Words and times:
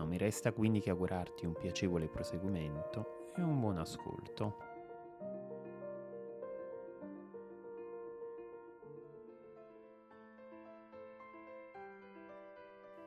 non 0.00 0.08
mi 0.08 0.16
resta 0.16 0.52
quindi 0.52 0.80
che 0.80 0.88
augurarti 0.88 1.44
un 1.44 1.52
piacevole 1.52 2.08
proseguimento 2.08 3.32
e 3.36 3.42
un 3.42 3.60
buon 3.60 3.76
ascolto. 3.76 4.56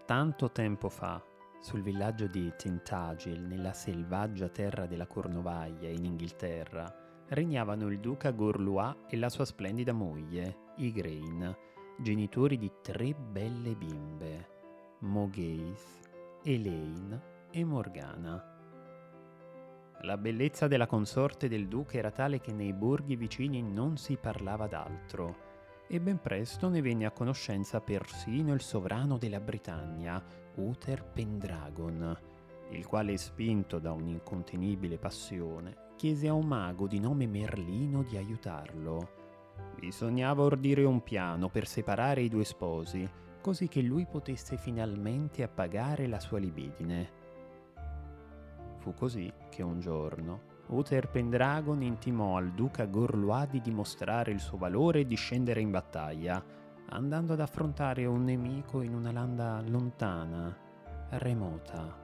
Tanto 0.06 0.52
tempo 0.52 0.90
fa, 0.90 1.20
sul 1.60 1.82
villaggio 1.82 2.28
di 2.28 2.54
Tintagel, 2.56 3.42
nella 3.42 3.74
selvaggia 3.74 4.50
terra 4.50 4.86
della 4.86 5.08
Cornovaglia, 5.08 5.90
in 5.90 6.06
Inghilterra, 6.06 6.94
regnavano 7.30 7.88
il 7.88 8.00
duca 8.00 8.30
Gorlois 8.30 8.98
e 9.08 9.18
la 9.18 9.30
sua 9.30 9.46
splendida 9.46 9.94
moglie, 9.94 10.74
Igraine, 10.76 11.58
genitori 11.98 12.60
di 12.60 12.72
tre 12.84 13.16
belle 13.16 13.76
bimbe, 13.76 14.50
Mogaith, 15.00 16.03
Elaine 16.46 17.22
e 17.52 17.64
Morgana. 17.64 18.44
La 20.02 20.18
bellezza 20.18 20.68
della 20.68 20.88
consorte 20.88 21.48
del 21.48 21.70
duca 21.70 21.98
era 21.98 22.12
tale 22.12 22.42
che 22.42 22.52
nei 22.52 22.74
borghi 22.74 23.16
vicini 23.16 23.62
non 23.62 23.96
si 23.96 24.18
parlava 24.18 24.68
d'altro, 24.68 25.38
e 25.88 26.02
ben 26.02 26.20
presto 26.20 26.68
ne 26.68 26.82
venne 26.82 27.06
a 27.06 27.12
conoscenza 27.12 27.80
persino 27.80 28.54
il 28.54 28.60
sovrano 28.60 29.18
della 29.18 29.40
Britannia, 29.40 30.22
Uther 30.56 31.06
Pendragon, 31.06 32.20
il 32.72 32.86
quale, 32.88 33.16
spinto 33.16 33.80
da 33.80 33.94
un'incontenibile 33.94 34.98
passione, 34.98 35.94
chiese 35.96 36.28
a 36.28 36.34
un 36.34 36.46
mago 36.46 36.88
di 36.88 37.00
nome 37.00 37.26
Merlino 37.26 38.04
di 38.04 38.18
aiutarlo. 38.18 39.12
Bisognava 39.80 40.44
ordire 40.44 40.84
un 40.84 41.02
piano 41.04 41.48
per 41.48 41.68
separare 41.68 42.22
i 42.22 42.28
due 42.28 42.44
sposi, 42.44 43.10
così 43.44 43.68
che 43.68 43.82
lui 43.82 44.06
potesse 44.06 44.56
finalmente 44.56 45.44
appagare 45.44 46.08
la 46.08 46.22
sua 46.22 46.40
libidine. 46.40 47.10
Fu 48.78 48.94
così 48.94 49.30
che 49.50 49.62
un 49.62 49.82
giorno 49.82 50.52
Uther 50.68 51.10
Pendragon 51.10 51.82
intimò 51.82 52.38
al 52.38 52.52
duca 52.52 52.86
Gorlois 52.86 53.50
di 53.50 53.60
dimostrare 53.60 54.32
il 54.32 54.40
suo 54.40 54.58
valore 54.58 55.02
e 55.02 55.06
di 55.06 55.16
scendere 55.16 55.60
in 55.60 55.72
battaglia, 55.72 56.42
andando 56.92 57.34
ad 57.34 57.42
affrontare 57.42 58.06
un 58.06 58.24
nemico 58.24 58.82
in 58.82 58.96
una 58.96 59.12
landa 59.12 59.62
lontana, 59.68 60.58
remota. 61.10 62.00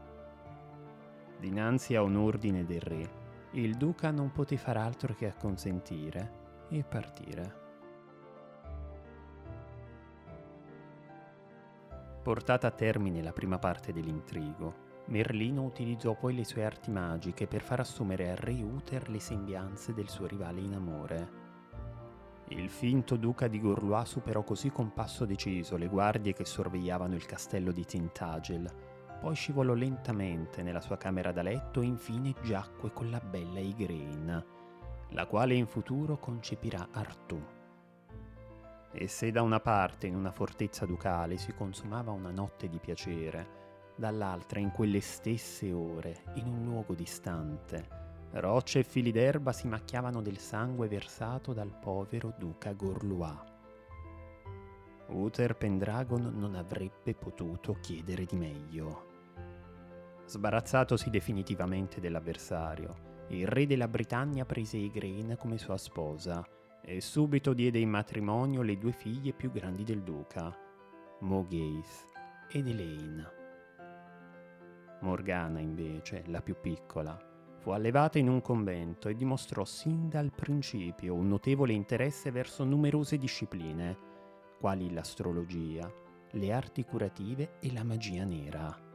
Dinanzi 1.39 1.95
a 1.95 2.01
un 2.01 2.17
ordine 2.17 2.65
del 2.65 2.81
re, 2.81 3.09
il 3.51 3.77
duca 3.77 4.11
non 4.11 4.33
poté 4.33 4.57
far 4.57 4.75
altro 4.75 5.15
che 5.15 5.27
acconsentire 5.27 6.31
e 6.67 6.83
partire. 6.83 7.58
Portata 12.29 12.67
a 12.67 12.71
termine 12.71 13.23
la 13.23 13.33
prima 13.33 13.57
parte 13.57 13.91
dell'intrigo, 13.91 15.03
Merlino 15.05 15.63
utilizzò 15.63 16.13
poi 16.13 16.35
le 16.35 16.43
sue 16.43 16.63
arti 16.63 16.91
magiche 16.91 17.47
per 17.47 17.63
far 17.63 17.79
assumere 17.79 18.29
al 18.29 18.35
re 18.35 18.53
Uther 18.61 19.09
le 19.09 19.19
sembianze 19.19 19.95
del 19.95 20.07
suo 20.09 20.27
rivale 20.27 20.59
in 20.61 20.75
amore. 20.75 21.29
Il 22.49 22.69
finto 22.69 23.15
duca 23.15 23.47
di 23.47 23.59
Gorlois 23.59 24.09
superò 24.09 24.43
così 24.43 24.69
con 24.69 24.93
passo 24.93 25.25
deciso 25.25 25.75
le 25.75 25.87
guardie 25.87 26.33
che 26.33 26.45
sorvegliavano 26.45 27.15
il 27.15 27.25
castello 27.25 27.71
di 27.71 27.83
Tintagel, 27.83 28.71
poi 29.19 29.33
scivolò 29.33 29.73
lentamente 29.73 30.61
nella 30.61 30.81
sua 30.81 30.97
camera 30.97 31.31
da 31.31 31.41
letto 31.41 31.81
e 31.81 31.85
infine 31.85 32.35
giacque 32.43 32.93
con 32.93 33.09
la 33.09 33.19
bella 33.19 33.59
Igraine, 33.59 34.45
la 35.13 35.25
quale 35.25 35.55
in 35.55 35.65
futuro 35.65 36.19
concepirà 36.19 36.89
Artù. 36.91 37.57
E 38.91 39.07
se 39.07 39.29
da 39.31 39.43
una 39.43 39.59
parte 39.59 40.07
in 40.07 40.15
una 40.15 40.31
fortezza 40.31 40.85
ducale 40.85 41.37
si 41.37 41.53
consumava 41.53 42.11
una 42.11 42.31
notte 42.31 42.67
di 42.67 42.79
piacere, 42.79 43.57
dall'altra 43.95 44.59
in 44.59 44.71
quelle 44.71 44.99
stesse 44.99 45.71
ore, 45.71 46.23
in 46.35 46.47
un 46.47 46.63
luogo 46.63 46.95
distante, 46.95 47.87
rocce 48.31 48.79
e 48.79 48.83
fili 48.83 49.11
d'erba 49.11 49.51
si 49.51 49.67
macchiavano 49.67 50.21
del 50.21 50.39
sangue 50.39 50.87
versato 50.87 51.53
dal 51.53 51.77
povero 51.79 52.33
duca 52.37 52.73
Gorlois. 52.73 53.37
Uther 55.09 55.55
Pendragon 55.55 56.33
non 56.35 56.55
avrebbe 56.55 57.13
potuto 57.13 57.77
chiedere 57.79 58.25
di 58.25 58.37
meglio. 58.37 59.07
Sbarazzatosi 60.25 61.09
definitivamente 61.09 61.99
dell'avversario, 61.99 63.25
il 63.29 63.47
re 63.47 63.67
della 63.67 63.87
Britannia 63.87 64.45
prese 64.45 64.77
Igraine 64.77 65.37
come 65.37 65.57
sua 65.57 65.77
sposa 65.77 66.43
e 66.81 67.01
subito 67.01 67.53
diede 67.53 67.79
in 67.79 67.89
matrimonio 67.89 68.61
le 68.61 68.77
due 68.77 68.91
figlie 68.91 69.33
più 69.33 69.51
grandi 69.51 69.83
del 69.83 70.01
duca, 70.01 70.55
Mogaith 71.21 72.07
ed 72.49 72.67
Elaine. 72.67 73.37
Morgana, 75.01 75.59
invece, 75.59 76.23
la 76.27 76.41
più 76.41 76.55
piccola, 76.59 77.17
fu 77.59 77.71
allevata 77.71 78.17
in 78.17 78.29
un 78.29 78.41
convento 78.41 79.09
e 79.09 79.15
dimostrò 79.15 79.65
sin 79.65 80.09
dal 80.09 80.31
principio 80.31 81.15
un 81.15 81.27
notevole 81.27 81.73
interesse 81.73 82.31
verso 82.31 82.63
numerose 82.63 83.17
discipline, 83.17 83.97
quali 84.59 84.91
l'astrologia, 84.91 85.91
le 86.31 86.51
arti 86.51 86.83
curative 86.83 87.57
e 87.59 87.71
la 87.71 87.83
magia 87.83 88.23
nera. 88.23 88.87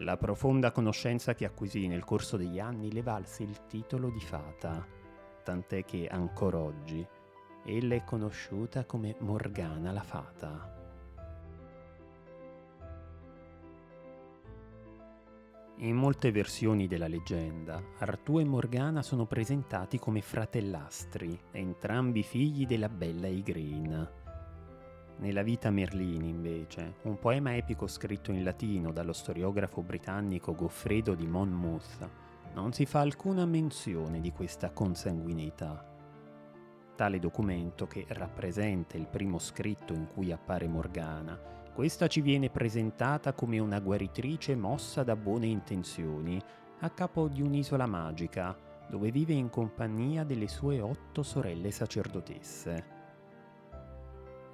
La 0.00 0.16
profonda 0.16 0.72
conoscenza 0.72 1.34
che 1.34 1.46
acquisì 1.46 1.86
nel 1.86 2.04
corso 2.04 2.36
degli 2.36 2.58
anni 2.58 2.92
le 2.92 3.02
valse 3.02 3.42
il 3.42 3.66
titolo 3.66 4.10
di 4.10 4.20
fata, 4.20 4.86
tant'è 5.46 5.84
che 5.84 6.08
ancora 6.08 6.58
oggi 6.58 7.06
ella 7.64 7.94
è 7.94 8.02
conosciuta 8.02 8.84
come 8.84 9.14
Morgana 9.20 9.92
la 9.92 10.02
fata. 10.02 10.74
In 15.76 15.94
molte 15.94 16.32
versioni 16.32 16.88
della 16.88 17.06
leggenda, 17.06 17.80
Artù 17.98 18.40
e 18.40 18.44
Morgana 18.44 19.02
sono 19.02 19.26
presentati 19.26 20.00
come 20.00 20.20
fratellastri, 20.20 21.38
entrambi 21.52 22.24
figli 22.24 22.66
della 22.66 22.88
bella 22.88 23.28
Igraine. 23.28 24.24
Nella 25.18 25.42
Vita 25.42 25.70
Merlini, 25.70 26.28
invece, 26.28 26.96
un 27.02 27.20
poema 27.20 27.54
epico 27.54 27.86
scritto 27.86 28.32
in 28.32 28.42
latino 28.42 28.90
dallo 28.90 29.12
storiografo 29.12 29.80
britannico 29.82 30.56
Goffredo 30.56 31.14
di 31.14 31.26
Monmouth, 31.28 32.25
non 32.54 32.72
si 32.72 32.86
fa 32.86 33.00
alcuna 33.00 33.44
menzione 33.44 34.20
di 34.20 34.32
questa 34.32 34.70
consanguinità. 34.70 35.84
Tale 36.94 37.18
documento, 37.18 37.86
che 37.86 38.06
rappresenta 38.08 38.96
il 38.96 39.06
primo 39.06 39.38
scritto 39.38 39.92
in 39.92 40.06
cui 40.06 40.32
appare 40.32 40.66
Morgana, 40.66 41.38
questa 41.74 42.06
ci 42.06 42.22
viene 42.22 42.48
presentata 42.48 43.34
come 43.34 43.58
una 43.58 43.80
guaritrice 43.80 44.56
mossa 44.56 45.02
da 45.02 45.14
buone 45.14 45.46
intenzioni, 45.46 46.40
a 46.80 46.90
capo 46.90 47.28
di 47.28 47.42
un'isola 47.42 47.86
magica, 47.86 48.56
dove 48.88 49.10
vive 49.10 49.34
in 49.34 49.50
compagnia 49.50 50.24
delle 50.24 50.48
sue 50.48 50.80
otto 50.80 51.22
sorelle 51.22 51.70
sacerdotesse. 51.70 52.94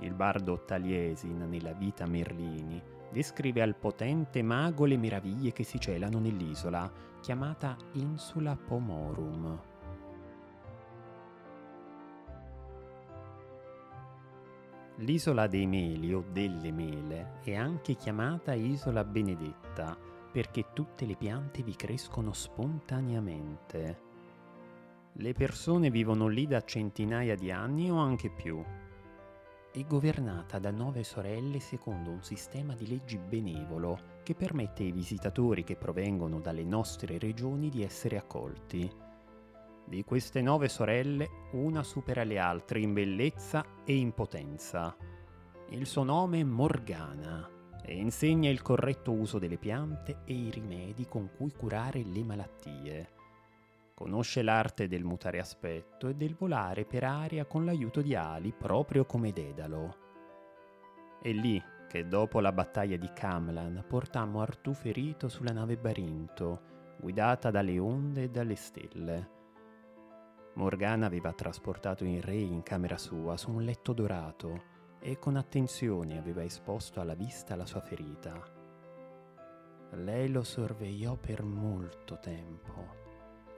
Il 0.01 0.15
bardo 0.15 0.65
Taliesin 0.65 1.47
nella 1.49 1.73
Vita 1.75 2.07
Merlini 2.07 2.83
descrive 3.13 3.61
al 3.63 3.77
potente 3.77 4.43
mago 4.43 4.87
le 4.87 4.97
meraviglie 4.97 5.53
che 5.53 5.65
si 5.65 5.79
celano 5.79 6.19
nell'isola, 6.19 6.91
chiamata 7.21 7.77
Insula 7.93 8.57
Pomorum. 8.57 9.61
L'isola 14.97 15.47
dei 15.47 15.67
meli 15.67 16.13
o 16.13 16.25
delle 16.33 16.71
mele 16.71 17.41
è 17.43 17.55
anche 17.55 17.95
chiamata 17.95 18.53
Isola 18.53 19.05
Benedetta 19.05 19.97
perché 20.31 20.67
tutte 20.73 21.05
le 21.05 21.17
piante 21.17 21.63
vi 21.63 21.75
crescono 21.75 22.33
spontaneamente. 22.33 24.11
Le 25.15 25.33
persone 25.35 25.91
vivono 25.91 26.27
lì 26.29 26.47
da 26.47 26.63
centinaia 26.63 27.37
di 27.37 27.51
anni 27.51 27.91
o 27.91 27.97
anche 27.97 28.31
più. 28.31 28.65
È 29.75 29.83
governata 29.87 30.59
da 30.59 30.71
nove 30.71 31.03
sorelle 31.03 31.59
secondo 31.59 32.11
un 32.11 32.23
sistema 32.23 32.75
di 32.75 32.87
leggi 32.87 33.17
benevolo 33.17 34.21
che 34.23 34.35
permette 34.35 34.83
ai 34.83 34.93
visitatori 34.93 35.65
che 35.65 35.77
provengono 35.77 36.41
dalle 36.41 36.63
nostre 36.63 37.17
regioni 37.17 37.71
di 37.71 37.83
essere 37.83 38.19
accolti. 38.19 38.91
Di 39.87 40.05
queste 40.05 40.43
nove 40.43 40.69
sorelle, 40.69 41.49
una 41.53 41.83
supera 41.83 42.23
le 42.23 42.39
altre 42.39 42.81
in 42.81 42.93
bellezza 42.93 43.65
e 43.87 43.95
in 43.95 44.13
potenza. 44.13 44.95
Il 45.71 45.87
suo 45.87 46.03
nome 46.03 46.41
è 46.41 46.45
Morgana 46.45 47.49
e 47.83 47.97
insegna 47.97 48.51
il 48.51 48.61
corretto 48.61 49.11
uso 49.13 49.39
delle 49.39 49.57
piante 49.57 50.19
e 50.27 50.35
i 50.35 50.51
rimedi 50.51 51.07
con 51.09 51.31
cui 51.35 51.51
curare 51.51 52.05
le 52.05 52.23
malattie. 52.23 53.09
Conosce 53.95 54.43
l'arte 54.43 54.89
del 54.89 55.05
mutare 55.05 55.39
aspetto 55.39 56.09
e 56.09 56.15
del 56.15 56.35
volare 56.35 56.85
per 56.85 57.05
aria 57.05 57.45
con 57.45 57.65
l'aiuto 57.65 58.01
di 58.01 58.15
ali 58.15 58.53
proprio 58.53 59.05
come 59.05 59.33
Dedalo. 59.33 59.97
È 61.21 61.31
lì 61.31 61.63
che 61.89 62.09
dopo 62.09 62.41
la 62.41 62.53
battaglia 62.53 62.97
di 62.97 63.11
Camlan 63.13 63.85
portammo 63.87 64.41
Artù 64.41 64.73
ferito 64.73 65.29
sulla 65.29 65.53
nave 65.53 65.77
Barinto, 65.77 66.95
guidata 66.99 67.51
dalle 67.51 67.79
onde 67.79 68.25
e 68.25 68.31
dalle 68.31 68.57
stelle. 68.57 69.31
Morgana 70.55 71.05
aveva 71.05 71.33
trasportato 71.35 72.05
il 72.05 72.23
re 72.23 72.37
in 72.37 72.63
camera 72.63 72.97
sua 72.97 73.37
su 73.37 73.51
un 73.51 73.63
letto 73.63 73.93
dorato 73.93 74.71
e 75.01 75.19
con 75.19 75.37
attenzione 75.37 76.19
aveva 76.19 76.43
esposto 76.43 77.01
alla 77.01 77.15
vista 77.15 77.57
la 77.57 77.67
sua 77.67 77.81
ferita. 77.81 78.41
Lei 79.91 80.31
lo 80.31 80.43
sorvegliò 80.43 81.17
per 81.17 81.43
molto 81.43 82.19
tempo 82.19 83.02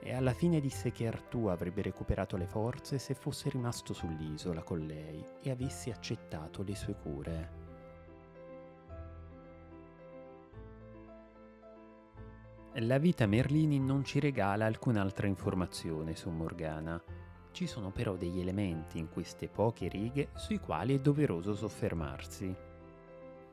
e 0.05 0.13
alla 0.13 0.33
fine 0.33 0.61
disse 0.61 0.91
che 0.91 1.07
Artù 1.07 1.47
avrebbe 1.47 1.81
recuperato 1.81 2.37
le 2.37 2.45
forze 2.45 2.99
se 2.99 3.15
fosse 3.15 3.49
rimasto 3.49 3.91
sull'isola 3.91 4.61
con 4.61 4.85
lei 4.85 5.25
e 5.41 5.49
avesse 5.49 5.89
accettato 5.89 6.61
le 6.61 6.75
sue 6.75 6.93
cure. 6.93 7.63
La 12.73 12.99
vita 12.99 13.25
Merlini 13.25 13.79
non 13.79 14.03
ci 14.03 14.19
regala 14.19 14.65
alcun'altra 14.65 15.25
informazione 15.25 16.15
su 16.15 16.29
Morgana. 16.29 17.01
Ci 17.51 17.65
sono 17.65 17.89
però 17.89 18.15
degli 18.15 18.39
elementi 18.39 18.99
in 18.99 19.09
queste 19.09 19.47
poche 19.47 19.87
righe 19.87 20.29
sui 20.35 20.59
quali 20.59 20.93
è 20.93 20.99
doveroso 20.99 21.55
soffermarsi. 21.55 22.74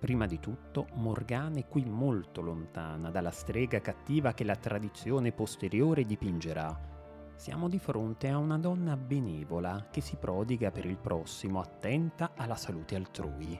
Prima 0.03 0.27
di 0.27 0.41
tutto, 0.41 0.89
Morgana 0.95 1.61
è 1.61 1.69
qui 1.69 1.85
molto 1.85 2.41
lontana 2.41 3.13
dalla 3.13 3.31
strega 3.31 3.81
cattiva 3.81 4.35
che 4.35 4.43
la 4.43 4.57
tradizione 4.57 5.31
posteriore 5.31 6.03
dipingerà. 6.03 6.77
Siamo 7.37 7.69
di 7.69 7.79
fronte 7.79 8.29
a 8.29 8.37
una 8.37 8.59
donna 8.59 8.97
benevola 8.97 9.87
che 9.93 10.01
si 10.01 10.17
prodiga 10.17 10.73
per 10.73 10.87
il 10.87 10.97
prossimo, 10.97 11.61
attenta 11.61 12.33
alla 12.35 12.57
salute 12.57 12.97
altrui. 12.97 13.57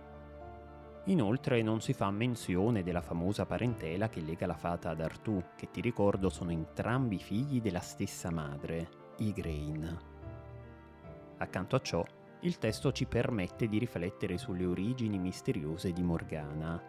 Inoltre 1.05 1.63
non 1.63 1.81
si 1.81 1.93
fa 1.93 2.11
menzione 2.11 2.83
della 2.83 3.03
famosa 3.03 3.47
parentela 3.47 4.09
che 4.09 4.21
lega 4.21 4.45
la 4.49 4.57
fata 4.57 4.91
ad 4.91 5.01
Artù, 5.01 5.41
che 5.55 5.71
ti 5.71 5.81
ricordo 5.81 6.29
sono 6.29 6.51
entrambi 6.51 7.19
figli 7.19 7.61
della 7.61 7.79
stessa 7.79 8.33
madre, 8.33 8.89
Igraine. 9.19 9.97
Accanto 11.39 11.77
a 11.77 11.81
ciò, 11.81 12.05
il 12.43 12.59
testo 12.59 12.91
ci 12.91 13.07
permette 13.07 13.69
di 13.69 13.79
riflettere 13.79 14.37
sulle 14.37 14.65
origini 14.65 15.19
misteriose 15.19 15.93
di 15.93 16.03
Morgana. 16.03 16.81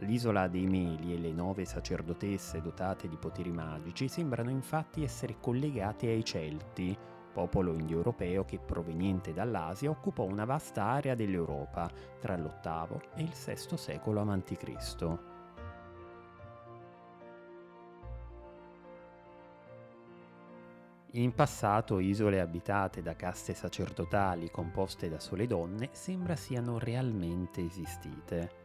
L'isola 0.00 0.46
dei 0.46 0.66
Meli 0.66 1.14
e 1.14 1.18
le 1.18 1.32
nove 1.32 1.64
sacerdotesse 1.64 2.60
dotate 2.60 3.08
di 3.08 3.16
poteri 3.16 3.50
magici 3.50 4.08
sembrano 4.08 4.50
infatti 4.50 5.02
essere 5.02 5.38
collegate 5.40 6.08
ai 6.08 6.24
Celti, 6.24 6.96
popolo 7.32 7.72
indoeuropeo 7.72 8.44
che 8.44 8.60
proveniente 8.60 9.32
dall'Asia 9.32 9.90
occupò 9.90 10.24
una 10.24 10.44
vasta 10.44 10.84
area 10.84 11.14
dell'Europa 11.14 11.90
tra 12.20 12.36
l'VIII 12.36 13.00
e 13.16 13.22
il 13.22 13.32
VI 13.32 13.76
secolo 13.76 14.20
a.C. 14.20 15.35
In 21.12 21.34
passato 21.34 21.98
isole 21.98 22.40
abitate 22.40 23.00
da 23.00 23.14
caste 23.14 23.54
sacerdotali 23.54 24.50
composte 24.50 25.08
da 25.08 25.18
sole 25.20 25.46
donne 25.46 25.88
sembra 25.92 26.36
siano 26.36 26.78
realmente 26.78 27.64
esistite. 27.64 28.64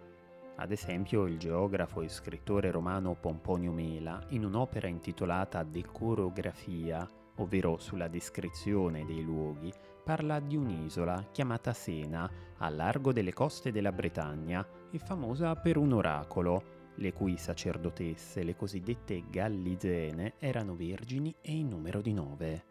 Ad 0.58 0.72
esempio 0.72 1.28
il 1.28 1.38
geografo 1.38 2.02
e 2.02 2.10
scrittore 2.10 2.72
romano 2.72 3.16
Pomponio 3.16 3.72
Mela, 3.72 4.22
in 4.30 4.44
un'opera 4.44 4.88
intitolata 4.88 5.64
Decorografia, 5.64 7.08
ovvero 7.38 7.78
sulla 7.78 8.08
descrizione 8.08 9.06
dei 9.06 9.24
luoghi, 9.24 9.72
parla 10.04 10.40
di 10.40 10.58
un'isola 10.58 11.28
chiamata 11.32 11.74
Sena, 11.74 12.30
a 12.58 12.70
largo 12.70 13.14
delle 13.14 13.34
coste 13.34 13.72
della 13.72 13.92
Bretagna 13.92 14.68
e 14.92 14.98
famosa 15.00 15.56
per 15.56 15.78
un 15.78 15.94
oracolo, 15.94 16.81
le 16.96 17.14
cui 17.14 17.38
sacerdotesse, 17.38 18.44
le 18.44 18.56
cosiddette 18.56 19.24
Gallizene, 19.30 20.34
erano 20.38 20.76
vergini 20.76 21.34
e 21.42 21.52
in 21.54 21.70
numero 21.70 22.02
di 22.02 22.14
nove. 22.14 22.66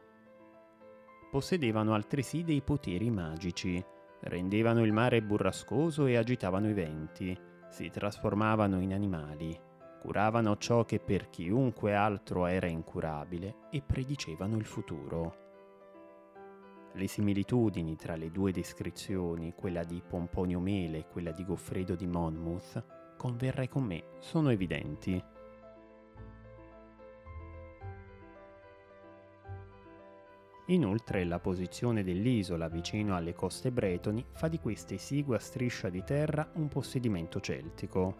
Possedevano 1.30 1.94
altresì 1.94 2.42
dei 2.42 2.60
poteri 2.60 3.10
magici, 3.10 3.82
rendevano 4.22 4.84
il 4.84 4.92
mare 4.92 5.22
burrascoso 5.22 6.06
e 6.06 6.16
agitavano 6.16 6.68
i 6.68 6.72
venti, 6.72 7.38
si 7.68 7.88
trasformavano 7.88 8.80
in 8.80 8.92
animali, 8.92 9.58
curavano 10.00 10.56
ciò 10.56 10.84
che 10.84 10.98
per 10.98 11.30
chiunque 11.30 11.94
altro 11.94 12.46
era 12.46 12.66
incurabile 12.66 13.68
e 13.70 13.82
predicevano 13.82 14.56
il 14.56 14.64
futuro. 14.64 15.48
Le 16.94 17.06
similitudini 17.06 17.94
tra 17.94 18.16
le 18.16 18.32
due 18.32 18.50
descrizioni, 18.50 19.54
quella 19.54 19.84
di 19.84 20.02
Pomponio 20.04 20.58
Mele 20.58 20.98
e 20.98 21.06
quella 21.06 21.30
di 21.30 21.44
Goffredo 21.44 21.94
di 21.94 22.06
Monmouth, 22.06 22.84
converrai 23.20 23.68
con 23.68 23.84
me, 23.84 24.02
sono 24.20 24.48
evidenti. 24.48 25.22
Inoltre 30.68 31.24
la 31.24 31.38
posizione 31.38 32.02
dell'isola 32.02 32.68
vicino 32.68 33.14
alle 33.14 33.34
coste 33.34 33.70
bretoni 33.70 34.24
fa 34.32 34.48
di 34.48 34.58
questa 34.58 34.94
esigua 34.94 35.38
striscia 35.38 35.90
di 35.90 36.02
terra 36.02 36.50
un 36.54 36.68
possedimento 36.68 37.40
celtico 37.40 38.16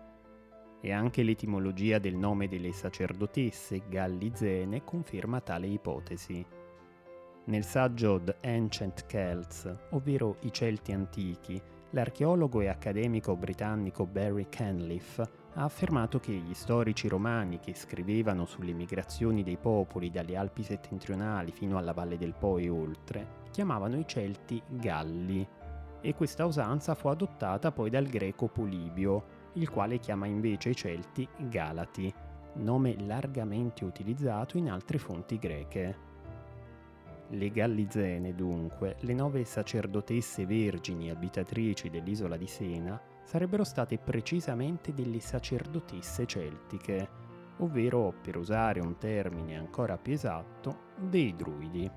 e 0.82 0.92
anche 0.92 1.22
l'etimologia 1.22 1.98
del 1.98 2.16
nome 2.16 2.46
delle 2.46 2.72
sacerdotesse 2.72 3.84
gallizene 3.88 4.84
conferma 4.84 5.40
tale 5.40 5.68
ipotesi. 5.68 6.44
Nel 7.46 7.64
saggio 7.64 8.20
The 8.22 8.36
Ancient 8.42 9.06
Celts, 9.06 9.74
ovvero 9.92 10.36
i 10.40 10.52
Celti 10.52 10.92
antichi, 10.92 11.58
l'archeologo 11.90 12.60
e 12.60 12.68
accademico 12.68 13.36
britannico 13.36 14.06
Barry 14.06 14.46
Canliffe 14.48 15.22
ha 15.54 15.64
affermato 15.64 16.20
che 16.20 16.32
gli 16.32 16.54
storici 16.54 17.08
romani 17.08 17.58
che 17.58 17.74
scrivevano 17.74 18.44
sulle 18.44 18.72
migrazioni 18.72 19.42
dei 19.42 19.56
popoli 19.56 20.10
dalle 20.10 20.36
Alpi 20.36 20.62
settentrionali 20.62 21.50
fino 21.50 21.76
alla 21.78 21.92
Valle 21.92 22.16
del 22.16 22.34
Po 22.38 22.58
e 22.58 22.68
oltre 22.68 23.38
chiamavano 23.50 23.98
i 23.98 24.06
Celti 24.06 24.62
Galli, 24.68 25.46
e 26.00 26.14
questa 26.14 26.46
usanza 26.46 26.94
fu 26.94 27.08
adottata 27.08 27.72
poi 27.72 27.90
dal 27.90 28.06
greco 28.06 28.48
Polibio, 28.48 29.38
il 29.54 29.68
quale 29.68 29.98
chiama 29.98 30.26
invece 30.26 30.70
i 30.70 30.76
Celti 30.76 31.28
Galati, 31.36 32.12
nome 32.54 32.96
largamente 33.00 33.84
utilizzato 33.84 34.56
in 34.56 34.70
altre 34.70 34.98
fonti 34.98 35.38
greche. 35.38 36.08
Le 37.32 37.50
Gallizene, 37.52 38.34
dunque, 38.34 38.96
le 39.00 39.14
nove 39.14 39.44
sacerdotesse 39.44 40.46
vergini 40.46 41.10
abitatrici 41.10 41.88
dell'isola 41.88 42.36
di 42.36 42.48
Sena, 42.48 43.00
sarebbero 43.22 43.62
state 43.62 43.98
precisamente 43.98 44.92
delle 44.92 45.20
sacerdotesse 45.20 46.26
celtiche, 46.26 47.08
ovvero, 47.58 48.12
per 48.20 48.36
usare 48.36 48.80
un 48.80 48.98
termine 48.98 49.56
ancora 49.56 49.96
più 49.96 50.12
esatto, 50.12 50.88
dei 50.96 51.36
druidi. 51.36 51.90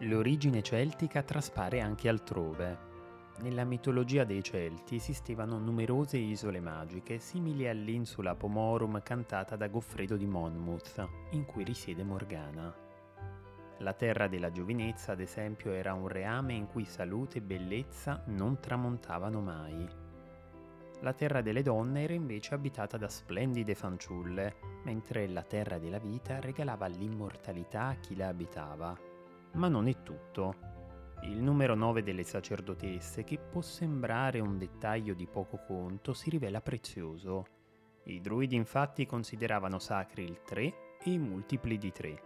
L'origine 0.00 0.60
celtica 0.60 1.22
traspare 1.22 1.80
anche 1.80 2.10
altrove. 2.10 2.87
Nella 3.40 3.64
mitologia 3.64 4.24
dei 4.24 4.42
Celti 4.42 4.96
esistevano 4.96 5.58
numerose 5.58 6.16
isole 6.16 6.58
magiche 6.58 7.20
simili 7.20 7.68
all'insula 7.68 8.34
Pomorum 8.34 9.00
cantata 9.02 9.54
da 9.54 9.68
Goffredo 9.68 10.16
di 10.16 10.26
Monmouth, 10.26 11.08
in 11.30 11.44
cui 11.44 11.62
risiede 11.62 12.02
Morgana. 12.02 12.74
La 13.78 13.92
terra 13.92 14.26
della 14.26 14.50
giovinezza, 14.50 15.12
ad 15.12 15.20
esempio, 15.20 15.70
era 15.70 15.94
un 15.94 16.08
reame 16.08 16.54
in 16.54 16.66
cui 16.66 16.84
salute 16.84 17.38
e 17.38 17.42
bellezza 17.42 18.24
non 18.26 18.58
tramontavano 18.58 19.40
mai. 19.40 19.88
La 21.02 21.12
terra 21.12 21.40
delle 21.40 21.62
donne 21.62 22.02
era 22.02 22.14
invece 22.14 22.54
abitata 22.54 22.96
da 22.96 23.08
splendide 23.08 23.76
fanciulle, 23.76 24.56
mentre 24.82 25.28
la 25.28 25.42
terra 25.42 25.78
della 25.78 25.98
vita 25.98 26.40
regalava 26.40 26.86
l'immortalità 26.86 27.86
a 27.86 27.94
chi 27.94 28.16
la 28.16 28.26
abitava 28.26 29.08
ma 29.52 29.68
non 29.68 29.88
è 29.88 30.02
tutto. 30.02 30.77
Il 31.22 31.42
numero 31.42 31.74
9 31.74 32.02
delle 32.02 32.22
sacerdotesse, 32.22 33.24
che 33.24 33.38
può 33.38 33.60
sembrare 33.60 34.38
un 34.40 34.56
dettaglio 34.56 35.14
di 35.14 35.26
poco 35.26 35.58
conto, 35.66 36.12
si 36.12 36.30
rivela 36.30 36.60
prezioso. 36.60 37.44
I 38.04 38.20
druidi 38.20 38.54
infatti 38.54 39.04
consideravano 39.04 39.78
sacri 39.78 40.22
il 40.22 40.42
3 40.44 40.62
e 41.02 41.10
i 41.10 41.18
multipli 41.18 41.76
di 41.76 41.92
3, 41.92 42.22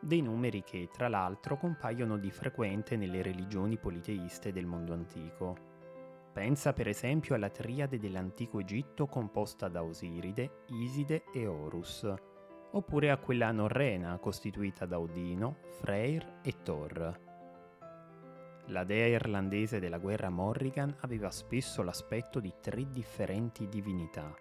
dei 0.00 0.20
numeri 0.20 0.62
che 0.62 0.88
tra 0.92 1.08
l'altro 1.08 1.56
compaiono 1.56 2.18
di 2.18 2.30
frequente 2.30 2.96
nelle 2.96 3.22
religioni 3.22 3.78
politeiste 3.78 4.52
del 4.52 4.66
mondo 4.66 4.92
antico. 4.92 5.56
Pensa 6.32 6.74
per 6.74 6.86
esempio 6.86 7.34
alla 7.34 7.48
triade 7.48 7.98
dell'antico 7.98 8.60
Egitto 8.60 9.06
composta 9.06 9.68
da 9.68 9.82
Osiride, 9.82 10.64
Iside 10.68 11.24
e 11.32 11.46
Horus, 11.46 12.06
oppure 12.72 13.10
a 13.10 13.16
quella 13.16 13.50
norrena 13.50 14.18
costituita 14.18 14.84
da 14.84 15.00
Odino, 15.00 15.56
Freyr 15.80 16.40
e 16.42 16.62
Thor. 16.62 17.25
La 18.70 18.82
dea 18.82 19.06
irlandese 19.06 19.78
della 19.78 19.98
guerra 19.98 20.28
Morrigan 20.28 20.92
aveva 21.00 21.30
spesso 21.30 21.82
l'aspetto 21.82 22.40
di 22.40 22.52
tre 22.60 22.90
differenti 22.90 23.68
divinità. 23.68 24.34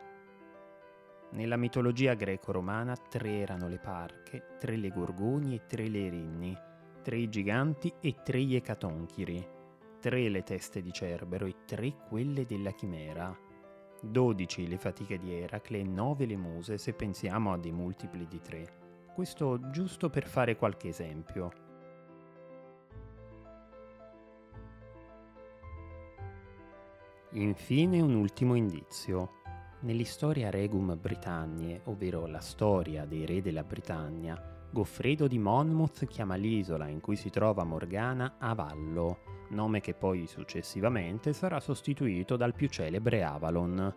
Nella 1.32 1.58
mitologia 1.58 2.16
greco-romana 2.16 2.96
tre 2.96 3.42
erano 3.42 3.68
le 3.68 3.78
parche, 3.78 4.56
tre 4.60 4.78
le 4.78 4.90
gorgoni 4.90 5.54
e 5.54 5.66
tre 5.68 5.88
le 5.88 6.08
erinni, 6.08 6.58
tre 7.04 7.18
i 7.18 7.30
giganti 7.30 7.94
e 8.02 8.16
tre 8.24 8.42
gli 8.42 8.56
ecatonchiri, 8.56 9.48
tre 10.00 10.30
le 10.30 10.42
teste 10.42 10.82
di 10.82 10.92
Cerbero 10.92 11.46
e 11.46 11.58
tre 11.66 11.94
quelle 12.08 12.48
della 12.48 12.72
chimera, 12.72 13.38
12 14.02 14.68
le 14.68 14.78
fatiche 14.78 15.20
di 15.20 15.34
Eracle 15.34 15.80
e 15.80 15.84
9 15.84 16.26
le 16.26 16.38
muse 16.38 16.78
se 16.80 16.94
pensiamo 16.94 17.54
a 17.54 17.58
dei 17.60 17.72
multipli 17.72 18.26
di 18.28 18.42
3. 18.42 18.84
Questo 19.14 19.70
giusto 19.70 20.10
per 20.10 20.26
fare 20.26 20.56
qualche 20.56 20.88
esempio. 20.88 21.65
Infine 27.36 28.00
un 28.00 28.16
ultimo 28.16 28.56
indizio. 28.56 29.42
Nell'Historia 29.82 30.50
Regum 30.50 30.98
Britanniae, 30.98 31.82
ovvero 31.86 32.28
la 32.28 32.40
storia 32.40 33.04
dei 33.04 33.26
re 33.26 33.42
della 33.42 33.66
Britannia, 33.66 34.42
Goffredo 34.72 35.28
di 35.28 35.38
Monmouth 35.38 36.06
chiama 36.06 36.36
l'isola 36.36 36.88
in 36.88 37.02
cui 37.02 37.18
si 37.18 37.30
trova 37.30 37.66
Morgana 37.66 38.36
Avallo, 38.40 39.18
nome 39.50 39.82
che 39.82 39.94
poi 39.94 40.28
successivamente 40.28 41.34
sarà 41.34 41.60
sostituito 41.60 42.38
dal 42.38 42.56
più 42.56 42.70
celebre 42.70 43.26
Avalon. 43.26 43.94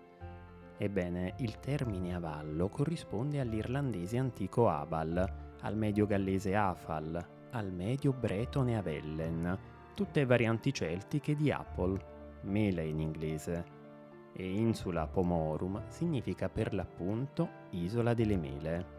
Ebbene, 0.76 1.34
il 1.38 1.60
termine 1.60 2.16
avallo 2.16 2.68
corrisponde 2.68 3.38
all'irlandese 3.38 4.18
antico 4.18 4.68
Aval, 4.68 5.56
al 5.60 5.76
medio 5.76 6.06
gallese 6.06 6.56
Afal, 6.56 7.24
al 7.52 7.72
medio 7.72 8.12
bretone 8.12 8.76
Avellen, 8.76 9.58
tutte 9.94 10.26
varianti 10.26 10.72
celtiche 10.72 11.36
di 11.36 11.52
apple, 11.52 12.16
mele 12.48 12.84
in 12.84 12.98
inglese. 12.98 13.76
E 14.32 14.50
insula 14.50 15.06
Pomorum 15.06 15.82
significa 15.88 16.48
per 16.48 16.74
l'appunto 16.74 17.48
isola 17.70 18.14
delle 18.14 18.36
mele. 18.36 18.96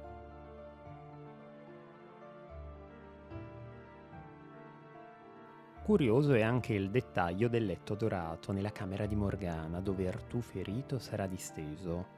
Curioso 5.84 6.34
è 6.34 6.41
anche 6.41 6.74
il 6.74 6.91
dettaglio 6.91 7.48
del 7.48 7.65
letto 7.65 7.96
dorato 7.96 8.51
nella 8.51 8.72
camera 8.72 9.08
di 9.08 9.15
Morgana, 9.15 9.79
dove 9.79 10.08
Artù 10.08 10.39
ferito 10.39 11.00
sarà 11.00 11.25
disteso. 11.25 12.18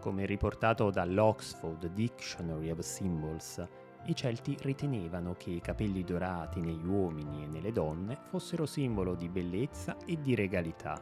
Come 0.00 0.26
riportato 0.26 0.90
dall'Oxford 0.90 1.86
Dictionary 1.92 2.70
of 2.70 2.80
Symbols, 2.80 3.64
i 4.06 4.14
Celti 4.14 4.56
ritenevano 4.60 5.34
che 5.36 5.50
i 5.50 5.60
capelli 5.60 6.04
dorati 6.04 6.60
negli 6.60 6.86
uomini 6.86 7.42
e 7.42 7.46
nelle 7.46 7.72
donne 7.72 8.18
fossero 8.28 8.64
simbolo 8.64 9.14
di 9.14 9.28
bellezza 9.28 9.96
e 10.06 10.20
di 10.20 10.34
regalità. 10.34 11.00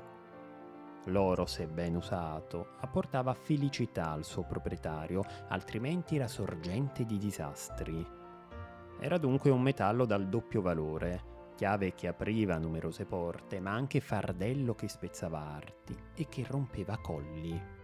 L'oro, 1.09 1.45
se 1.45 1.67
ben 1.67 1.97
usato, 1.97 2.77
apportava 2.81 3.35
felicità 3.35 4.11
al 4.11 4.25
suo 4.25 4.45
proprietario, 4.45 5.23
altrimenti 5.49 6.17
era 6.17 6.29
sorgente 6.29 7.05
di 7.05 7.19
disastri. 7.19 8.07
Era 8.99 9.19
dunque 9.19 9.51
un 9.51 9.61
metallo 9.61 10.07
dal 10.07 10.27
doppio 10.29 10.63
valore, 10.63 11.53
chiave 11.57 11.93
che 11.93 12.09
apriva 12.09 12.57
numerose 12.57 13.05
porte, 13.05 13.61
ma 13.61 13.73
anche 13.73 14.01
fardello 14.01 14.75
che 14.75 14.89
spezzava 14.89 15.41
arti 15.41 15.95
e 16.15 16.27
che 16.29 16.45
rompeva 16.49 16.97
colli. 16.97 17.83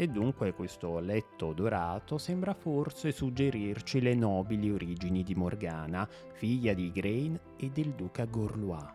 E 0.00 0.06
dunque 0.06 0.54
questo 0.54 1.00
letto 1.00 1.52
dorato 1.52 2.18
sembra 2.18 2.54
forse 2.54 3.10
suggerirci 3.10 4.00
le 4.00 4.14
nobili 4.14 4.70
origini 4.70 5.24
di 5.24 5.34
Morgana, 5.34 6.08
figlia 6.34 6.72
di 6.72 6.92
Grain 6.92 7.38
e 7.56 7.68
del 7.70 7.94
duca 7.94 8.24
Gorlois. 8.24 8.94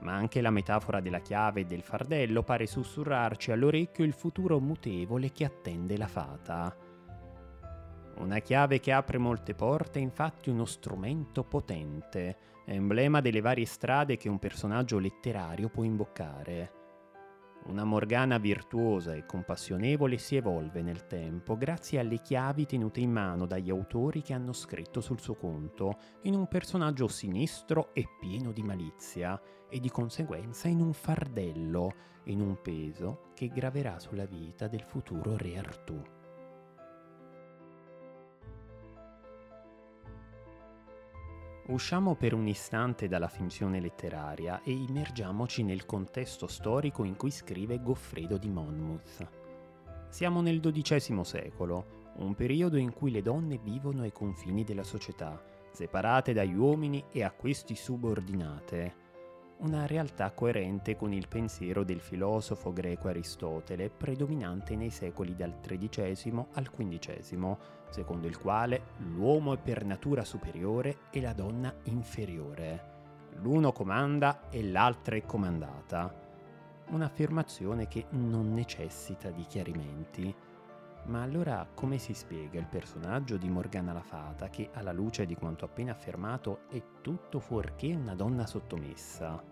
Ma 0.00 0.14
anche 0.14 0.40
la 0.40 0.50
metafora 0.50 1.00
della 1.00 1.20
chiave 1.20 1.60
e 1.60 1.66
del 1.66 1.82
fardello 1.82 2.42
pare 2.42 2.66
sussurrarci 2.66 3.52
all'orecchio 3.52 4.04
il 4.04 4.14
futuro 4.14 4.58
mutevole 4.58 5.30
che 5.32 5.44
attende 5.44 5.98
la 5.98 6.08
fata 6.08 6.74
una 8.16 8.38
chiave 8.38 8.78
che 8.78 8.92
apre 8.92 9.18
molte 9.18 9.54
porte 9.54 9.98
è 9.98 10.02
infatti 10.02 10.50
uno 10.50 10.64
strumento 10.64 11.42
potente, 11.44 12.36
emblema 12.66 13.20
delle 13.20 13.40
varie 13.40 13.64
strade 13.64 14.16
che 14.16 14.28
un 14.28 14.38
personaggio 14.38 14.98
letterario 14.98 15.68
può 15.68 15.82
imboccare. 15.82 16.81
Una 17.64 17.84
Morgana 17.84 18.38
virtuosa 18.38 19.14
e 19.14 19.24
compassionevole 19.24 20.18
si 20.18 20.34
evolve 20.34 20.82
nel 20.82 21.06
tempo 21.06 21.56
grazie 21.56 22.00
alle 22.00 22.20
chiavi 22.20 22.66
tenute 22.66 22.98
in 22.98 23.12
mano 23.12 23.46
dagli 23.46 23.70
autori 23.70 24.20
che 24.20 24.32
hanno 24.32 24.52
scritto 24.52 25.00
sul 25.00 25.20
suo 25.20 25.34
conto, 25.34 25.96
in 26.22 26.34
un 26.34 26.48
personaggio 26.48 27.06
sinistro 27.06 27.94
e 27.94 28.06
pieno 28.18 28.50
di 28.50 28.62
malizia, 28.64 29.40
e 29.70 29.78
di 29.78 29.90
conseguenza 29.90 30.66
in 30.66 30.80
un 30.80 30.92
fardello, 30.92 31.94
in 32.24 32.40
un 32.40 32.60
peso 32.60 33.30
che 33.34 33.46
graverà 33.48 33.98
sulla 34.00 34.26
vita 34.26 34.66
del 34.66 34.82
futuro 34.82 35.36
re 35.36 35.56
Artù. 35.56 36.21
Usciamo 41.64 42.16
per 42.16 42.34
un 42.34 42.48
istante 42.48 43.06
dalla 43.06 43.28
finzione 43.28 43.80
letteraria 43.80 44.62
e 44.64 44.72
immergiamoci 44.72 45.62
nel 45.62 45.86
contesto 45.86 46.48
storico 46.48 47.04
in 47.04 47.14
cui 47.14 47.30
scrive 47.30 47.80
Goffredo 47.80 48.36
di 48.36 48.50
Monmouth. 48.50 49.28
Siamo 50.08 50.40
nel 50.40 50.60
XII 50.60 51.24
secolo, 51.24 52.10
un 52.16 52.34
periodo 52.34 52.76
in 52.78 52.92
cui 52.92 53.12
le 53.12 53.22
donne 53.22 53.58
vivono 53.58 54.02
ai 54.02 54.10
confini 54.10 54.64
della 54.64 54.82
società, 54.82 55.40
separate 55.70 56.32
dagli 56.32 56.56
uomini 56.56 57.04
e 57.12 57.22
a 57.22 57.30
questi 57.30 57.76
subordinate, 57.76 59.01
una 59.62 59.86
realtà 59.86 60.32
coerente 60.32 60.96
con 60.96 61.12
il 61.12 61.28
pensiero 61.28 61.84
del 61.84 62.00
filosofo 62.00 62.72
greco 62.72 63.08
Aristotele 63.08 63.90
predominante 63.90 64.74
nei 64.74 64.90
secoli 64.90 65.36
dal 65.36 65.60
XIII 65.60 66.46
al 66.54 66.68
XV, 66.68 67.56
secondo 67.88 68.26
il 68.26 68.38
quale 68.38 68.86
l'uomo 68.98 69.54
è 69.54 69.58
per 69.58 69.84
natura 69.84 70.24
superiore 70.24 71.02
e 71.10 71.20
la 71.20 71.32
donna 71.32 71.72
inferiore. 71.84 72.90
L'uno 73.40 73.72
comanda 73.72 74.48
e 74.50 74.64
l'altra 74.64 75.14
è 75.14 75.24
comandata. 75.24 76.12
Un'affermazione 76.88 77.86
che 77.86 78.06
non 78.10 78.52
necessita 78.52 79.30
di 79.30 79.44
chiarimenti. 79.44 80.34
Ma 81.04 81.22
allora 81.22 81.66
come 81.72 81.98
si 81.98 82.14
spiega 82.14 82.58
il 82.58 82.66
personaggio 82.66 83.36
di 83.36 83.48
Morgana 83.48 83.92
la 83.92 84.02
Fata 84.02 84.48
che, 84.50 84.70
alla 84.72 84.92
luce 84.92 85.24
di 85.24 85.34
quanto 85.34 85.64
appena 85.64 85.92
affermato, 85.92 86.60
è 86.68 86.80
tutto 87.00 87.40
fuorché 87.40 87.94
una 87.94 88.14
donna 88.14 88.46
sottomessa? 88.46 89.51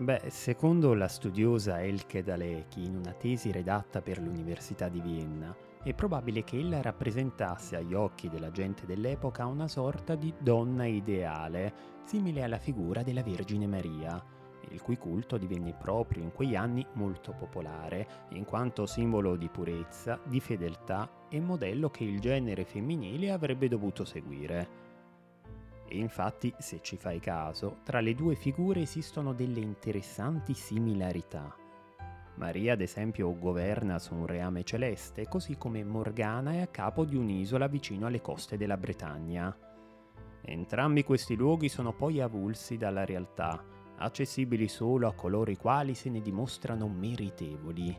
Beh, 0.00 0.30
secondo 0.30 0.94
la 0.94 1.08
studiosa 1.08 1.82
Elke 1.82 2.22
Daleki, 2.22 2.86
in 2.86 2.96
una 2.96 3.12
tesi 3.12 3.52
redatta 3.52 4.00
per 4.00 4.18
l'Università 4.18 4.88
di 4.88 4.98
Vienna, 4.98 5.54
è 5.82 5.92
probabile 5.92 6.42
che 6.42 6.58
ella 6.58 6.80
rappresentasse 6.80 7.76
agli 7.76 7.92
occhi 7.92 8.30
della 8.30 8.50
gente 8.50 8.86
dell'epoca 8.86 9.44
una 9.44 9.68
sorta 9.68 10.14
di 10.14 10.32
donna 10.38 10.86
ideale, 10.86 11.74
simile 12.04 12.42
alla 12.42 12.56
figura 12.56 13.02
della 13.02 13.22
Vergine 13.22 13.66
Maria, 13.66 14.24
il 14.70 14.80
cui 14.80 14.96
culto 14.96 15.36
divenne 15.36 15.74
proprio 15.74 16.22
in 16.22 16.32
quegli 16.32 16.56
anni 16.56 16.86
molto 16.94 17.34
popolare, 17.38 18.26
in 18.30 18.46
quanto 18.46 18.86
simbolo 18.86 19.36
di 19.36 19.50
purezza, 19.50 20.18
di 20.24 20.40
fedeltà 20.40 21.26
e 21.28 21.40
modello 21.40 21.90
che 21.90 22.04
il 22.04 22.20
genere 22.20 22.64
femminile 22.64 23.32
avrebbe 23.32 23.68
dovuto 23.68 24.06
seguire. 24.06 24.89
E 25.92 25.98
infatti, 25.98 26.54
se 26.56 26.78
ci 26.82 26.96
fai 26.96 27.18
caso, 27.18 27.78
tra 27.82 27.98
le 27.98 28.14
due 28.14 28.36
figure 28.36 28.82
esistono 28.82 29.32
delle 29.32 29.58
interessanti 29.58 30.54
similarità. 30.54 31.52
Maria, 32.36 32.74
ad 32.74 32.80
esempio, 32.80 33.36
governa 33.36 33.98
su 33.98 34.14
un 34.14 34.24
reame 34.24 34.62
celeste, 34.62 35.26
così 35.26 35.56
come 35.56 35.82
Morgana 35.82 36.52
è 36.52 36.60
a 36.60 36.68
capo 36.68 37.04
di 37.04 37.16
un'isola 37.16 37.66
vicino 37.66 38.06
alle 38.06 38.20
coste 38.20 38.56
della 38.56 38.76
Bretagna. 38.76 39.54
Entrambi 40.42 41.02
questi 41.02 41.34
luoghi 41.34 41.68
sono 41.68 41.92
poi 41.92 42.20
avulsi 42.20 42.76
dalla 42.76 43.04
realtà, 43.04 43.60
accessibili 43.96 44.68
solo 44.68 45.08
a 45.08 45.12
coloro 45.12 45.50
i 45.50 45.56
quali 45.56 45.94
se 45.94 46.08
ne 46.08 46.20
dimostrano 46.20 46.86
meritevoli. 46.86 47.98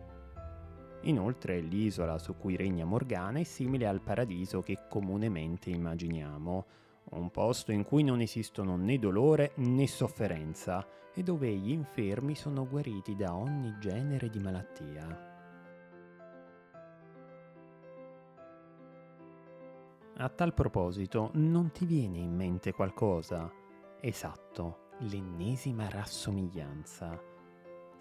Inoltre 1.02 1.60
l'isola 1.60 2.18
su 2.18 2.38
cui 2.38 2.56
regna 2.56 2.86
Morgana 2.86 3.40
è 3.40 3.44
simile 3.44 3.86
al 3.86 4.00
paradiso 4.00 4.62
che 4.62 4.80
comunemente 4.88 5.70
immaginiamo, 5.70 6.66
un 7.12 7.29
posto 7.31 7.72
in 7.72 7.84
cui 7.84 8.03
non 8.03 8.22
esistono 8.22 8.77
né 8.77 8.98
dolore 8.98 9.51
né 9.55 9.88
sofferenza 9.88 10.86
e 11.13 11.24
dove 11.24 11.51
gli 11.51 11.72
infermi 11.72 12.36
sono 12.36 12.67
guariti 12.67 13.15
da 13.15 13.36
ogni 13.36 13.75
genere 13.79 14.29
di 14.29 14.39
malattia. 14.39 15.29
A 20.17 20.29
tal 20.29 20.53
proposito, 20.53 21.31
non 21.34 21.72
ti 21.72 21.86
viene 21.86 22.20
in 22.20 22.36
mente 22.36 22.74
qualcosa? 22.74 23.51
Esatto, 24.00 24.89
l'ennesima 25.00 25.89
rassomiglianza. 25.89 27.31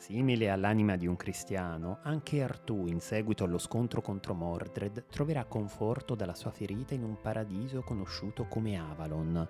Simile 0.01 0.49
all'anima 0.49 0.97
di 0.97 1.07
un 1.07 1.15
cristiano, 1.15 1.99
anche 2.05 2.43
Artù, 2.43 2.87
in 2.87 3.01
seguito 3.01 3.45
allo 3.45 3.59
scontro 3.59 4.01
contro 4.01 4.33
Mordred, 4.33 5.05
troverà 5.11 5.45
conforto 5.45 6.15
dalla 6.15 6.35
sua 6.35 6.51
ferita 6.51 6.95
in 6.95 7.05
un 7.05 7.21
paradiso 7.21 7.83
conosciuto 7.83 8.47
come 8.47 8.79
Avalon, 8.79 9.47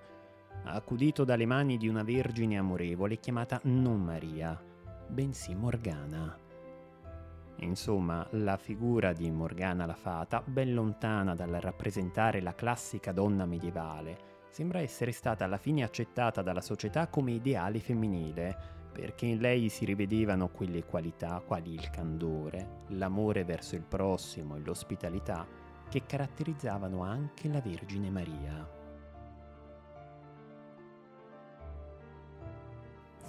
accudito 0.65 1.23
dalle 1.23 1.47
mani 1.47 1.77
di 1.77 1.87
una 1.87 2.03
vergine 2.03 2.59
amorevole 2.59 3.21
chiamata 3.21 3.61
non 3.63 4.03
Maria, 4.03 4.61
bensì 5.07 5.55
Morgana. 5.55 6.37
Insomma, 7.59 8.27
la 8.31 8.57
figura 8.57 9.13
di 9.13 9.31
Morgana 9.31 9.87
la 9.87 9.95
Fata, 9.95 10.43
ben 10.45 10.75
lontana 10.75 11.37
dal 11.37 11.59
rappresentare 11.61 12.41
la 12.41 12.57
classica 12.57 13.13
donna 13.13 13.47
medievale, 13.47 14.19
sembra 14.51 14.81
essere 14.81 15.13
stata 15.13 15.45
alla 15.45 15.59
fine 15.59 15.85
accettata 15.85 16.43
dalla 16.43 16.61
società 16.61 17.07
come 17.07 17.31
ideale 17.31 17.79
femminile, 17.79 18.79
perché 18.93 19.27
in 19.27 19.39
lei 19.39 19.69
si 19.69 19.85
rivedevano 19.85 20.49
quelle 20.49 20.85
qualità 20.85 21.43
quali 21.45 21.75
il 21.75 21.91
candore, 21.91 22.85
l'amore 22.89 23.45
verso 23.45 23.77
il 23.77 23.83
prossimo 23.83 24.57
e 24.57 24.61
l'ospitalità 24.61 25.47
che 25.89 26.05
caratterizzavano 26.07 27.03
anche 27.03 27.49
la 27.49 27.61
Vergine 27.61 28.11
Maria. 28.11 28.79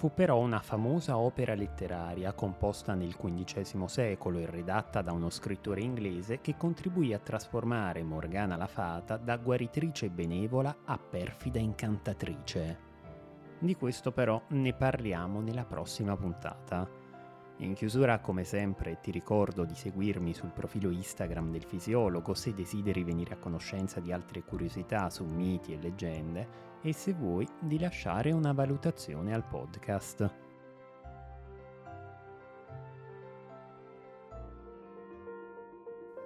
Fu 0.02 0.12
però 0.12 0.40
una 0.40 0.58
famosa 0.58 1.16
opera 1.16 1.54
letteraria 1.54 2.32
composta 2.32 2.94
nel 2.94 3.16
XV 3.16 3.84
secolo 3.84 4.40
e 4.40 4.46
redatta 4.46 5.00
da 5.00 5.12
uno 5.12 5.30
scrittore 5.30 5.80
inglese 5.80 6.40
che 6.40 6.56
contribuì 6.56 7.12
a 7.12 7.20
trasformare 7.20 8.02
Morgana 8.02 8.56
la 8.56 8.66
Fata 8.66 9.16
da 9.16 9.36
guaritrice 9.36 10.10
benevola 10.10 10.78
a 10.86 10.98
perfida 10.98 11.60
incantatrice. 11.60 12.91
Di 13.62 13.76
questo 13.76 14.10
però 14.10 14.42
ne 14.48 14.74
parliamo 14.74 15.40
nella 15.40 15.64
prossima 15.64 16.16
puntata. 16.16 16.84
In 17.58 17.74
chiusura, 17.74 18.18
come 18.18 18.42
sempre, 18.42 18.98
ti 19.00 19.12
ricordo 19.12 19.62
di 19.64 19.76
seguirmi 19.76 20.34
sul 20.34 20.50
profilo 20.50 20.90
Instagram 20.90 21.52
del 21.52 21.62
fisiologo 21.62 22.34
se 22.34 22.54
desideri 22.54 23.04
venire 23.04 23.34
a 23.34 23.38
conoscenza 23.38 24.00
di 24.00 24.10
altre 24.10 24.42
curiosità 24.42 25.08
su 25.10 25.24
miti 25.24 25.72
e 25.72 25.78
leggende 25.80 26.48
e 26.82 26.92
se 26.92 27.12
vuoi 27.12 27.46
di 27.60 27.78
lasciare 27.78 28.32
una 28.32 28.52
valutazione 28.52 29.32
al 29.32 29.44
podcast. 29.44 30.34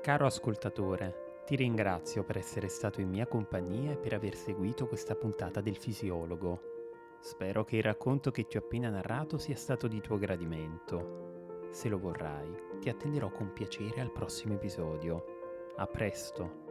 Caro 0.00 0.24
ascoltatore, 0.24 1.42
ti 1.44 1.54
ringrazio 1.54 2.24
per 2.24 2.38
essere 2.38 2.68
stato 2.68 3.02
in 3.02 3.10
mia 3.10 3.26
compagnia 3.26 3.92
e 3.92 3.98
per 3.98 4.14
aver 4.14 4.34
seguito 4.34 4.88
questa 4.88 5.14
puntata 5.14 5.60
del 5.60 5.76
fisiologo. 5.76 6.75
Spero 7.26 7.64
che 7.64 7.78
il 7.78 7.82
racconto 7.82 8.30
che 8.30 8.46
ti 8.46 8.56
ho 8.56 8.60
appena 8.60 8.88
narrato 8.88 9.36
sia 9.36 9.56
stato 9.56 9.88
di 9.88 10.00
tuo 10.00 10.16
gradimento. 10.16 11.64
Se 11.70 11.88
lo 11.88 11.98
vorrai, 11.98 12.48
ti 12.78 12.88
attenderò 12.88 13.32
con 13.32 13.52
piacere 13.52 14.00
al 14.00 14.12
prossimo 14.12 14.54
episodio. 14.54 15.24
A 15.74 15.88
presto! 15.88 16.65